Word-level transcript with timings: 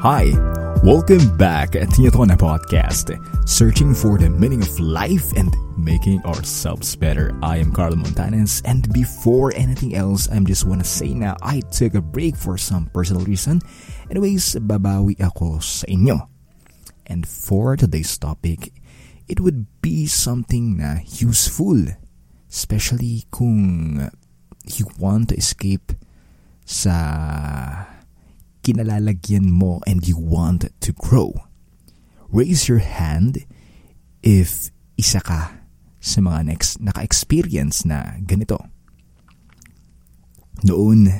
Hi, 0.00 0.32
welcome 0.80 1.36
back 1.36 1.76
at 1.76 1.92
Tiyatona 1.92 2.32
Podcast, 2.32 3.12
searching 3.44 3.92
for 3.92 4.16
the 4.16 4.32
meaning 4.32 4.64
of 4.64 4.80
life 4.80 5.36
and 5.36 5.52
making 5.76 6.24
ourselves 6.24 6.96
better. 6.96 7.36
I 7.44 7.60
am 7.60 7.68
Carlo 7.68 8.00
Montanes, 8.00 8.64
and 8.64 8.90
before 8.96 9.52
anything 9.52 9.94
else, 9.94 10.24
I 10.32 10.40
just 10.40 10.64
wanna 10.64 10.88
say 10.88 11.12
na 11.12 11.36
I 11.44 11.60
took 11.68 11.92
a 11.92 12.00
break 12.00 12.32
for 12.32 12.56
some 12.56 12.88
personal 12.96 13.28
reason. 13.28 13.60
Anyways, 14.08 14.56
babawi 14.64 15.20
ako 15.20 15.60
sa 15.60 15.84
inyo. 15.84 16.32
And 17.04 17.28
for 17.28 17.76
today's 17.76 18.16
topic, 18.16 18.72
it 19.28 19.36
would 19.36 19.68
be 19.84 20.08
something 20.08 20.80
na 20.80 21.04
useful, 21.04 21.76
especially 22.48 23.28
kung 23.28 24.08
you 24.64 24.88
want 24.96 25.28
to 25.28 25.36
escape 25.36 25.92
sa 26.64 27.84
kinalalagyan 28.70 29.50
mo 29.50 29.82
and 29.90 30.06
you 30.06 30.14
want 30.14 30.70
to 30.78 30.90
grow. 30.94 31.34
Raise 32.30 32.70
your 32.70 32.78
hand 32.78 33.42
if 34.22 34.70
isa 34.94 35.18
ka 35.18 35.58
sa 35.98 36.22
mga 36.22 36.54
next 36.54 36.78
naka-experience 36.78 37.82
na 37.82 38.22
ganito. 38.22 38.62
Noon, 40.62 41.10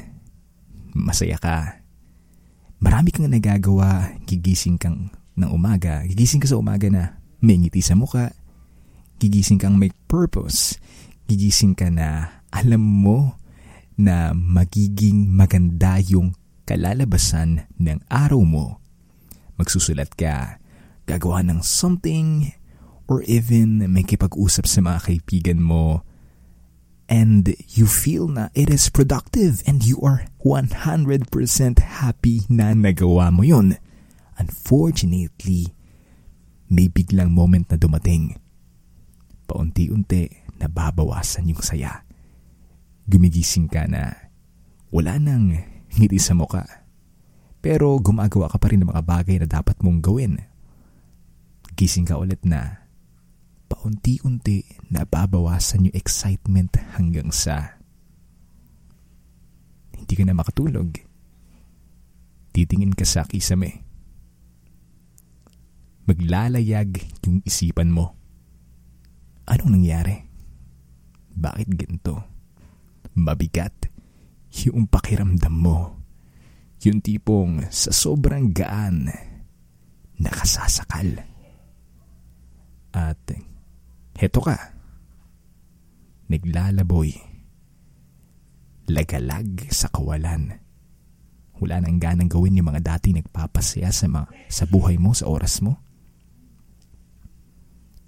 masaya 0.95 1.37
ka. 1.43 1.83
Marami 2.79 3.11
kang 3.13 3.29
nagagawa, 3.29 4.15
gigising 4.25 4.79
kang 4.79 5.11
ng 5.37 5.51
umaga, 5.51 6.07
gigising 6.07 6.41
ka 6.41 6.49
sa 6.49 6.57
umaga 6.57 6.89
na 6.89 7.19
may 7.43 7.59
ngiti 7.59 7.83
sa 7.83 7.99
muka, 7.99 8.33
gigising 9.21 9.61
kang 9.61 9.77
may 9.77 9.93
purpose, 10.09 10.79
gigising 11.29 11.77
ka 11.77 11.91
na 11.93 12.41
alam 12.55 12.81
mo 12.81 13.37
na 14.01 14.33
magiging 14.33 15.29
maganda 15.29 16.01
yung 16.01 16.33
kalalabasan 16.71 17.67
ng 17.83 17.99
araw 18.07 18.47
mo. 18.47 18.79
Magsusulat 19.59 20.15
ka, 20.15 20.63
gagawa 21.11 21.43
ng 21.43 21.67
something, 21.67 22.55
or 23.11 23.27
even 23.27 23.83
may 23.91 24.07
kipag-usap 24.07 24.71
sa 24.71 24.79
mga 24.79 25.11
kaibigan 25.11 25.59
mo, 25.59 26.07
and 27.11 27.59
you 27.75 27.91
feel 27.91 28.31
na 28.31 28.55
it 28.55 28.71
is 28.71 28.87
productive 28.87 29.67
and 29.67 29.83
you 29.83 29.99
are 29.99 30.31
100% 30.47 30.71
happy 31.83 32.47
na 32.47 32.71
nagawa 32.71 33.35
mo 33.35 33.43
yun. 33.43 33.75
Unfortunately, 34.39 35.75
may 36.71 36.87
biglang 36.87 37.35
moment 37.35 37.67
na 37.67 37.83
dumating. 37.83 38.39
Paunti-unti 39.51 40.55
nababawasan 40.63 41.51
yung 41.51 41.59
saya. 41.67 42.07
Gumigising 43.11 43.67
ka 43.67 43.91
na 43.91 44.31
wala 44.95 45.19
nang 45.19 45.59
ngiti 45.97 46.19
sa 46.21 46.37
muka. 46.37 46.67
Pero 47.61 47.99
gumagawa 48.01 48.49
ka 48.49 48.57
pa 48.57 48.73
rin 48.73 48.81
ng 48.85 48.91
mga 48.91 49.05
bagay 49.05 49.37
na 49.43 49.49
dapat 49.49 49.77
mong 49.85 50.01
gawin. 50.01 50.41
Gising 51.77 52.09
ka 52.09 52.17
ulit 52.17 52.41
na 52.47 52.81
paunti-unti 53.71 54.67
nababawasan 54.91 55.89
yung 55.89 55.97
excitement 55.97 56.75
hanggang 56.97 57.31
sa 57.31 57.81
hindi 59.95 60.13
ka 60.17 60.25
na 60.27 60.35
makatulog. 60.35 60.91
Titingin 62.51 62.99
ka 62.99 63.07
sa 63.07 63.23
kisame. 63.29 63.87
Maglalayag 66.09 66.99
yung 67.23 67.47
isipan 67.47 67.95
mo. 67.95 68.19
Anong 69.47 69.79
nangyari? 69.79 70.27
Bakit 71.31 71.69
ganito? 71.79 72.27
Mabigat 73.15 73.90
yung 74.51 74.91
pakiramdam 74.91 75.55
mo. 75.55 75.79
Yung 76.81 77.05
tipong 77.05 77.69
sa 77.69 77.93
sobrang 77.93 78.51
gaan, 78.57 79.13
nakasasakal. 80.17 81.23
At 82.91 83.21
heto 84.17 84.41
ka, 84.43 84.57
naglalaboy, 86.27 87.13
lagalag 88.91 89.71
sa 89.71 89.93
kawalan. 89.93 90.59
Wala 91.61 91.85
nang 91.85 92.01
ganang 92.01 92.33
gawin 92.33 92.57
yung 92.57 92.73
mga 92.73 92.97
dati 92.97 93.13
nagpapasaya 93.13 93.93
sa, 93.93 94.09
mga, 94.09 94.27
sa 94.49 94.65
buhay 94.65 94.97
mo, 94.97 95.13
sa 95.13 95.29
oras 95.29 95.61
mo. 95.61 95.77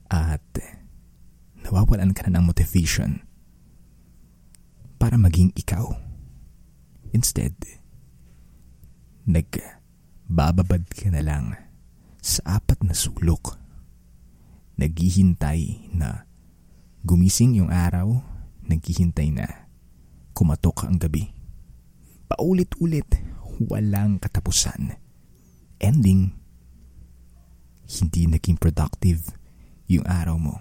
At 0.09 0.45
nawawalan 1.61 2.17
ka 2.17 2.27
na 2.29 2.41
ng 2.41 2.49
motivation 2.49 3.21
para 4.97 5.21
maging 5.21 5.53
ikaw. 5.53 6.12
Instead, 7.13 7.53
nagbababad 9.29 10.89
ka 10.89 11.13
na 11.13 11.21
lang 11.21 11.55
sa 12.25 12.57
apat 12.57 12.81
na 12.89 12.97
sulok. 12.97 13.61
Naghihintay 14.81 15.93
na 15.93 16.25
gumising 17.05 17.61
yung 17.61 17.69
araw, 17.69 18.25
naghihintay 18.65 19.29
na 19.29 19.69
kumatok 20.33 20.89
ang 20.89 20.97
gabi. 20.97 21.29
Paulit-ulit, 22.33 23.13
walang 23.61 24.17
katapusan. 24.17 24.97
Ending, 25.77 26.33
hindi 27.85 28.23
naging 28.25 28.57
productive 28.57 29.37
yung 29.85 30.09
araw 30.09 30.41
mo. 30.41 30.57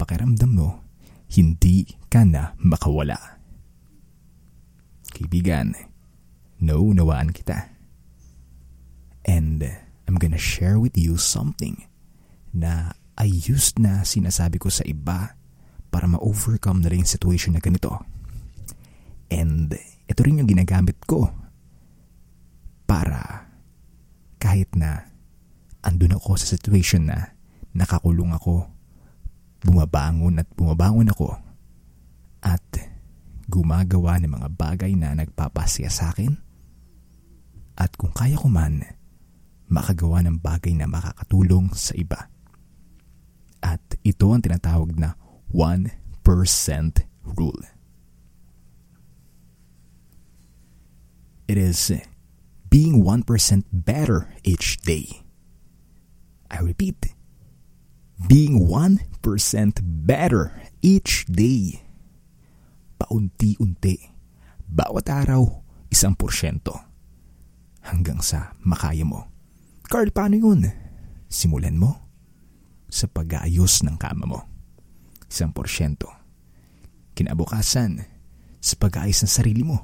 Pakiramdam 0.00 0.56
mo, 0.56 0.80
hindi 1.28 1.84
ka 2.08 2.24
na 2.24 2.56
makawala. 2.56 3.41
Kaibigan, 5.12 5.76
naunawaan 6.56 7.36
kita. 7.36 7.68
And 9.28 9.60
I'm 10.08 10.16
gonna 10.16 10.40
share 10.40 10.80
with 10.80 10.96
you 10.96 11.20
something 11.20 11.84
na 12.56 12.96
I 13.20 13.28
used 13.28 13.76
na 13.76 14.08
sinasabi 14.08 14.56
ko 14.56 14.72
sa 14.72 14.82
iba 14.88 15.36
para 15.92 16.08
ma-overcome 16.08 16.80
na 16.80 16.88
rin 16.88 17.04
yung 17.04 17.12
situation 17.12 17.52
na 17.52 17.60
ganito. 17.60 17.92
And 19.28 19.76
ito 20.08 20.20
rin 20.24 20.40
yung 20.40 20.48
ginagamit 20.48 20.96
ko 21.04 21.28
para 22.88 23.52
kahit 24.40 24.72
na 24.74 25.12
andun 25.84 26.16
ako 26.16 26.40
sa 26.40 26.56
situation 26.56 27.12
na 27.12 27.36
nakakulong 27.76 28.32
ako, 28.32 28.64
bumabangon 29.60 30.40
at 30.40 30.48
bumabangon 30.56 31.12
ako 31.12 31.51
gumagawa 33.52 34.16
ng 34.16 34.32
mga 34.32 34.48
bagay 34.56 34.96
na 34.96 35.12
nagpapasaya 35.12 35.92
sa 35.92 36.08
akin 36.16 36.40
at 37.76 37.96
kung 37.96 38.12
kaya 38.12 38.36
ko 38.36 38.48
man, 38.52 38.84
makagawa 39.72 40.20
ng 40.24 40.40
bagay 40.40 40.76
na 40.76 40.88
makakatulong 40.88 41.72
sa 41.72 41.96
iba. 41.96 42.28
At 43.62 43.80
ito 44.04 44.28
ang 44.30 44.44
tinatawag 44.44 44.94
na 44.94 45.16
1% 45.50 45.90
rule. 47.26 47.62
It 51.48 51.58
is 51.58 51.92
being 52.70 53.04
1% 53.04 53.26
better 53.72 54.32
each 54.40 54.80
day. 54.80 55.20
I 56.52 56.60
repeat, 56.60 57.12
being 58.28 58.68
1% 58.68 59.10
better 59.82 60.54
each 60.84 61.26
day 61.28 61.81
paunti-unti. 63.02 63.98
Bawat 64.62 65.10
araw, 65.10 65.42
isang 65.90 66.14
porsyento. 66.14 66.70
Hanggang 67.82 68.22
sa 68.22 68.54
makaya 68.62 69.02
mo. 69.02 69.26
Carl, 69.90 70.14
paano 70.14 70.38
yun? 70.38 70.70
Simulan 71.26 71.74
mo 71.74 71.98
sa 72.86 73.10
pag-aayos 73.10 73.82
ng 73.82 73.98
kama 73.98 74.30
mo. 74.30 74.46
Isang 75.26 75.50
porsyento. 75.50 76.06
Kinabukasan, 77.18 78.06
sa 78.62 78.74
pag-aayos 78.78 79.26
ng 79.26 79.32
sarili 79.34 79.66
mo. 79.66 79.82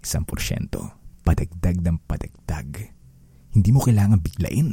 Isang 0.00 0.24
porsyento. 0.24 0.88
Padagdag 1.20 1.84
ng 1.84 2.00
padagdag. 2.08 2.96
Hindi 3.52 3.70
mo 3.76 3.84
kailangan 3.84 4.24
biglain. 4.24 4.72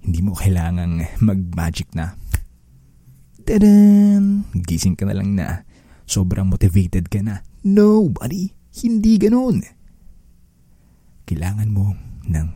Hindi 0.00 0.20
mo 0.24 0.32
kailangan 0.32 1.20
mag-magic 1.20 1.92
na. 1.92 2.16
Tadan! 3.44 4.48
Gising 4.56 4.96
ka 4.96 5.04
na 5.04 5.14
lang 5.16 5.36
na 5.36 5.67
sobrang 6.08 6.48
motivated 6.48 7.12
ka 7.12 7.20
na. 7.20 7.44
No, 7.62 8.08
buddy, 8.08 8.56
hindi 8.80 9.20
ganon. 9.20 9.60
Kailangan 11.28 11.68
mo 11.68 11.92
ng 12.24 12.48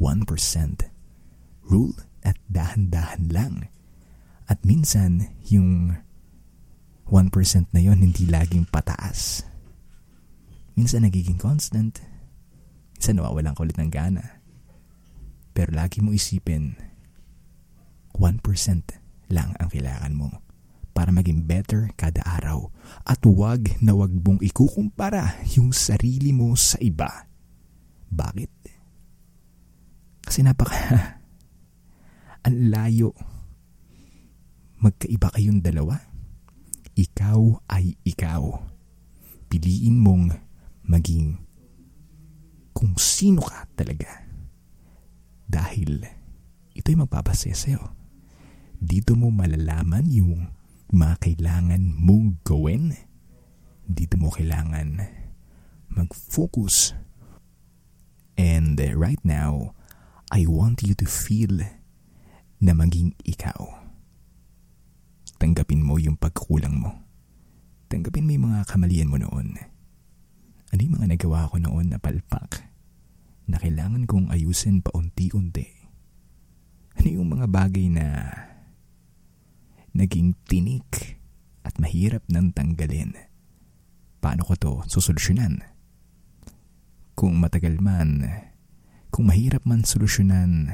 1% 0.00 1.68
rule 1.68 1.94
at 2.24 2.40
dahan-dahan 2.48 3.28
lang. 3.28 3.68
At 4.48 4.64
minsan, 4.64 5.28
yung 5.52 6.00
1% 7.12 7.76
na 7.76 7.80
yon 7.84 8.00
hindi 8.00 8.24
laging 8.24 8.64
pataas. 8.72 9.44
Minsan 10.72 11.04
nagiging 11.04 11.36
constant. 11.36 12.00
Minsan 12.96 13.20
nawawalan 13.20 13.52
ka 13.52 13.60
ulit 13.68 13.76
ng 13.76 13.92
gana. 13.92 14.40
Pero 15.52 15.76
lagi 15.76 16.00
mo 16.00 16.16
isipin, 16.16 16.80
1% 18.16 18.40
lang 19.28 19.52
ang 19.60 19.68
kailangan 19.68 20.16
mo 20.16 20.47
para 20.98 21.14
maging 21.14 21.46
better 21.46 21.94
kada 21.94 22.26
araw 22.26 22.74
at 23.06 23.22
huwag 23.22 23.70
na 23.78 23.94
huwag 23.94 24.10
mong 24.18 24.42
ikukumpara 24.42 25.46
yung 25.54 25.70
sarili 25.70 26.34
mo 26.34 26.58
sa 26.58 26.74
iba. 26.82 27.30
Bakit? 28.10 28.50
Kasi 30.26 30.42
napaka... 30.42 30.74
ang 32.50 32.58
layo. 32.74 33.14
Magkaiba 34.82 35.30
kayong 35.38 35.62
dalawa. 35.62 36.02
Ikaw 36.98 37.70
ay 37.70 37.94
ikaw. 38.02 38.58
Piliin 39.46 40.02
mong 40.02 40.34
maging 40.82 41.38
kung 42.74 42.98
sino 42.98 43.46
ka 43.46 43.70
talaga. 43.78 44.26
Dahil 45.46 46.02
ito'y 46.74 46.98
magpapasaya 46.98 47.54
sa'yo. 47.54 47.94
Dito 48.82 49.14
mo 49.14 49.30
malalaman 49.30 50.10
yung 50.10 50.57
mga 50.88 51.16
kailangan 51.20 51.82
mong 52.00 52.40
gawin. 52.44 52.96
Dito 53.84 54.16
mo 54.16 54.32
kailangan 54.32 55.04
mag-focus. 55.92 56.96
And 58.38 58.78
right 58.78 59.20
now, 59.24 59.74
I 60.30 60.46
want 60.46 60.84
you 60.84 60.94
to 60.96 61.06
feel 61.08 61.64
na 62.60 62.72
maging 62.72 63.16
ikaw. 63.24 63.88
Tanggapin 65.38 65.82
mo 65.82 65.96
yung 65.98 66.16
pagkulang 66.18 66.76
mo. 66.78 67.04
Tanggapin 67.88 68.26
mo 68.26 68.30
yung 68.36 68.46
mga 68.52 68.68
kamalian 68.68 69.10
mo 69.10 69.16
noon. 69.16 69.56
Ano 70.68 70.80
yung 70.80 71.00
mga 71.00 71.16
nagawa 71.16 71.48
ko 71.48 71.56
noon 71.56 71.92
na 71.92 71.98
palpak 71.98 72.68
na 73.48 73.56
kailangan 73.56 74.04
kong 74.04 74.28
ayusin 74.28 74.84
paunti-unti? 74.84 75.68
Ano 76.98 77.08
yung 77.08 77.28
mga 77.32 77.46
bagay 77.48 77.88
na 77.88 78.06
naging 79.98 80.38
tinik 80.46 81.18
at 81.66 81.74
mahirap 81.82 82.22
nang 82.30 82.54
tanggalin? 82.54 83.18
Paano 84.22 84.46
ko 84.46 84.54
to 84.54 84.72
susolusyonan? 84.86 85.66
Kung 87.18 87.42
matagal 87.42 87.82
man, 87.82 88.22
kung 89.10 89.26
mahirap 89.26 89.66
man 89.66 89.82
solusyonan, 89.82 90.70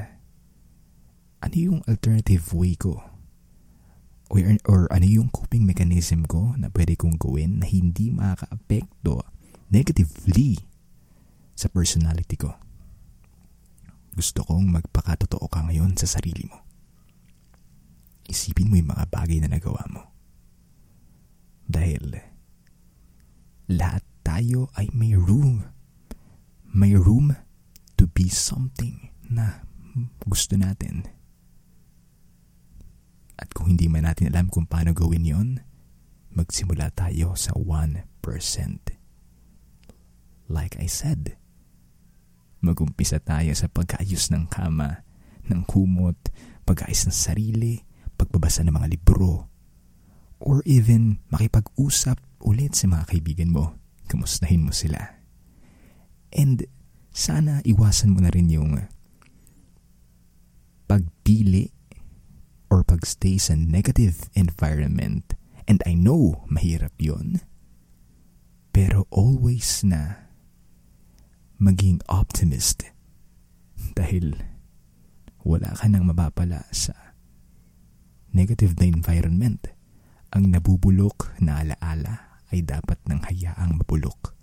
ano 1.41 1.55
yung 1.57 1.81
alternative 1.89 2.45
way 2.53 2.77
ko? 2.77 3.01
Or, 4.29 4.41
or 4.65 4.89
ano 4.89 5.05
yung 5.05 5.29
coping 5.33 5.65
mechanism 5.65 6.25
ko 6.25 6.57
na 6.57 6.69
pwede 6.73 6.97
kong 6.97 7.17
gawin 7.21 7.61
na 7.61 7.69
hindi 7.69 8.09
makaka-apekto 8.09 9.21
negatively 9.69 10.57
sa 11.53 11.69
personality 11.69 12.37
ko. 12.37 12.53
Gusto 14.17 14.41
kong 14.41 14.69
magpakatotoo 14.73 15.45
ka 15.45 15.65
ngayon 15.69 15.93
sa 15.97 16.09
sarili 16.09 16.49
mo. 16.49 16.64
Isipin 18.35 18.67
mo 18.67 18.75
yung 18.75 18.91
mga 18.91 19.07
bagay 19.07 19.39
na 19.39 19.47
nagawa 19.47 19.87
mo. 19.87 20.11
Dahil 21.71 22.19
lahat 23.71 24.03
tayo 24.27 24.67
ay 24.75 24.91
may 24.91 25.15
room. 25.15 25.63
May 26.75 26.99
room 26.99 27.31
to 27.95 28.11
be 28.11 28.27
something 28.27 29.15
na 29.31 29.63
gusto 30.27 30.59
natin. 30.59 31.07
At 33.39 33.55
kung 33.55 33.71
hindi 33.71 33.87
man 33.87 34.03
natin 34.03 34.35
alam 34.35 34.51
kung 34.51 34.67
paano 34.67 34.91
gawin 34.91 35.23
yon, 35.23 35.49
magsimula 36.35 36.91
tayo 36.91 37.39
sa 37.39 37.55
1%. 37.55 38.03
Like 40.51 40.75
I 40.75 40.91
said, 40.91 41.39
magumpisa 42.59 43.23
tayo 43.23 43.55
sa 43.55 43.71
pag-ayos 43.71 44.27
ng 44.29 44.51
kama, 44.51 45.07
ng 45.47 45.63
kumot, 45.63 46.19
pag-ayos 46.67 47.07
ng 47.07 47.15
sarili, 47.15 47.85
pagbabasa 48.15 48.63
ng 48.63 48.75
mga 48.75 48.97
libro, 48.97 49.47
or 50.39 50.59
even 50.67 51.19
makipag-usap 51.31 52.19
ulit 52.43 52.75
sa 52.75 52.87
mga 52.91 53.03
kaibigan 53.11 53.51
mo. 53.51 53.75
Kamustahin 54.05 54.65
mo 54.67 54.71
sila. 54.75 55.17
And 56.35 56.67
sana 57.15 57.63
iwasan 57.63 58.11
mo 58.11 58.19
na 58.21 58.29
rin 58.29 58.51
yung 58.51 58.85
pagpili 60.85 61.73
or 62.69 62.83
pagstay 62.83 63.39
sa 63.39 63.55
negative 63.57 64.29
environment. 64.37 65.33
And 65.65 65.81
I 65.87 65.97
know 65.97 66.45
mahirap 66.51 66.93
yon 67.01 67.41
Pero 68.69 69.09
always 69.09 69.81
na 69.81 70.29
maging 71.57 72.03
optimist 72.11 72.85
dahil 73.97 74.37
wala 75.41 75.73
ka 75.73 75.87
nang 75.87 76.05
mapapala 76.05 76.67
sa 76.69 77.04
negative 78.35 78.75
na 78.75 78.91
environment. 78.91 79.71
Ang 80.35 80.51
nabubulok 80.51 81.39
na 81.39 81.63
alaala 81.63 82.43
ay 82.51 82.61
dapat 82.67 82.99
nang 83.07 83.23
hayaang 83.23 83.79
mabulok. 83.79 84.35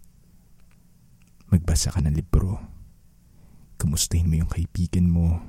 Magbasa 1.53 1.93
ka 1.93 2.01
ng 2.01 2.17
libro. 2.17 2.57
Kumustahin 3.77 4.33
mo 4.33 4.41
yung 4.41 4.49
kaibigan 4.49 5.13
mo. 5.13 5.45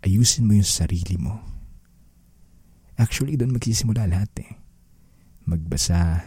Ayusin 0.00 0.48
mo 0.48 0.56
yung 0.56 0.64
sarili 0.64 1.20
mo. 1.20 1.44
Actually, 2.96 3.36
doon 3.36 3.52
magsisimula 3.52 4.08
lahat 4.08 4.32
eh. 4.40 4.56
Magbasa 5.44 6.24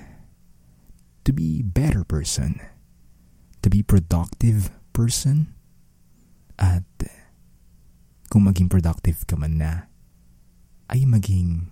to 1.26 1.34
be 1.34 1.66
better 1.66 2.06
person 2.06 2.62
to 3.62 3.68
be 3.68 3.84
productive 3.84 4.72
person 4.96 5.52
at 6.56 6.88
kung 8.32 8.48
maging 8.48 8.72
productive 8.72 9.28
ka 9.28 9.36
man 9.36 9.60
na 9.60 9.89
ay 10.90 11.06
maging 11.06 11.70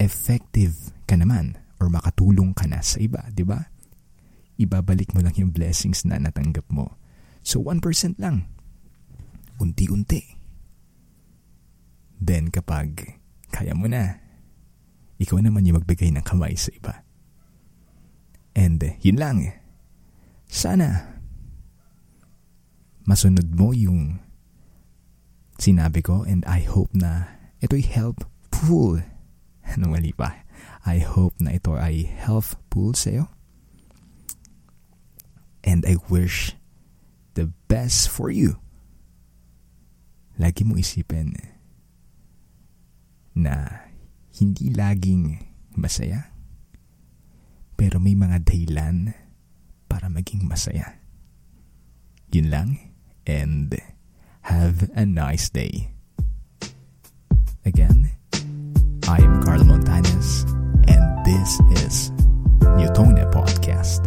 effective 0.00 0.92
ka 1.04 1.16
naman 1.16 1.56
or 1.80 1.88
makatulong 1.88 2.52
ka 2.52 2.68
na 2.68 2.80
sa 2.84 3.00
iba, 3.00 3.24
di 3.32 3.44
ba? 3.44 3.68
Ibabalik 4.60 5.16
mo 5.16 5.24
lang 5.24 5.32
yung 5.36 5.52
blessings 5.52 6.04
na 6.04 6.20
natanggap 6.20 6.68
mo. 6.68 7.00
So 7.40 7.64
1% 7.64 8.20
lang. 8.20 8.48
Unti-unti. 9.56 10.36
Then 12.20 12.52
kapag 12.52 13.16
kaya 13.48 13.72
mo 13.72 13.88
na, 13.88 14.20
ikaw 15.20 15.40
naman 15.40 15.64
yung 15.64 15.80
magbigay 15.80 16.12
ng 16.12 16.24
kamay 16.24 16.52
sa 16.56 16.72
iba. 16.72 17.04
And 18.52 18.80
yun 19.00 19.16
lang. 19.16 19.56
Sana 20.48 21.16
masunod 23.08 23.48
mo 23.56 23.72
yung 23.72 24.20
sinabi 25.60 26.00
ko 26.00 26.24
and 26.24 26.40
I 26.48 26.64
hope 26.64 26.90
na 26.96 27.36
ito'y 27.60 27.84
helpful. 27.84 29.04
Ano 29.70 29.94
mali 29.94 30.10
pa? 30.10 30.42
I 30.82 30.98
hope 30.98 31.38
na 31.38 31.54
ito 31.54 31.78
ay 31.78 32.02
helpful 32.02 32.90
sa'yo. 32.90 33.30
And 35.62 35.86
I 35.86 36.00
wish 36.10 36.58
the 37.38 37.52
best 37.70 38.10
for 38.10 38.34
you. 38.34 38.58
Lagi 40.40 40.66
mo 40.66 40.74
isipin 40.74 41.36
na 43.36 43.86
hindi 44.34 44.72
laging 44.74 45.38
masaya, 45.76 46.32
pero 47.76 48.02
may 48.02 48.18
mga 48.18 48.42
dahilan 48.42 49.14
para 49.86 50.10
maging 50.10 50.48
masaya. 50.48 50.98
Yun 52.32 52.48
lang 52.50 52.68
and 53.28 53.76
Have 54.42 54.90
a 54.94 55.06
nice 55.06 55.50
day. 55.50 55.90
Again, 57.64 58.10
I 59.08 59.18
am 59.18 59.42
Carlo 59.42 59.64
Montanes, 59.64 60.44
and 60.88 61.24
this 61.26 61.60
is 61.84 62.10
Newtonia 62.60 63.30
Podcast. 63.32 64.06